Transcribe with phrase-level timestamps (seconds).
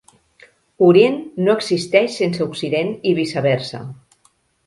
[0.85, 1.17] Orient
[1.47, 3.83] no existeix sense Occident, i viceversa.